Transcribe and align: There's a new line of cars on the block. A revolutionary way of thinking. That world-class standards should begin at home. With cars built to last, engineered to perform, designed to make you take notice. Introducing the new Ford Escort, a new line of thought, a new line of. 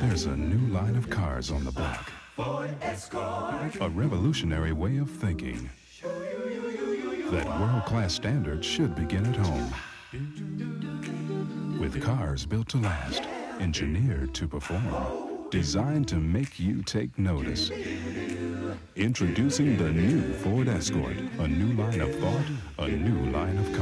There's 0.00 0.26
a 0.26 0.36
new 0.36 0.66
line 0.72 0.96
of 0.96 1.08
cars 1.08 1.50
on 1.50 1.64
the 1.64 1.72
block. 1.72 2.12
A 2.38 3.88
revolutionary 3.88 4.72
way 4.72 4.98
of 4.98 5.10
thinking. 5.10 5.70
That 6.02 7.46
world-class 7.60 8.12
standards 8.14 8.66
should 8.66 8.94
begin 8.94 9.24
at 9.24 9.36
home. 9.36 9.72
With 11.80 12.02
cars 12.02 12.44
built 12.44 12.68
to 12.68 12.76
last, 12.76 13.22
engineered 13.58 14.34
to 14.34 14.46
perform, 14.46 15.48
designed 15.50 16.08
to 16.08 16.16
make 16.16 16.60
you 16.60 16.82
take 16.82 17.18
notice. 17.18 17.70
Introducing 18.94 19.78
the 19.78 19.90
new 19.90 20.34
Ford 20.34 20.68
Escort, 20.68 21.16
a 21.38 21.48
new 21.48 21.72
line 21.82 22.02
of 22.02 22.14
thought, 22.16 22.44
a 22.78 22.88
new 22.88 23.30
line 23.30 23.56
of. 23.58 23.75